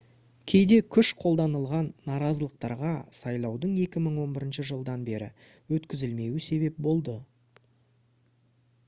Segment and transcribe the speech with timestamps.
[0.51, 5.29] кейде күш қолданылған наразылықтарға сайлаудың 2011 жылдан бері
[5.77, 7.17] өткізілмеуі себеп болды